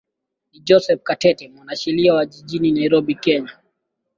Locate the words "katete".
1.03-1.49